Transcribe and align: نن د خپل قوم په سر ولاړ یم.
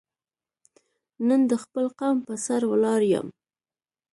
نن 1.27 1.41
د 1.51 1.53
خپل 1.63 1.85
قوم 1.99 2.17
په 2.27 2.33
سر 2.45 2.61
ولاړ 2.71 3.01
یم. 3.13 3.27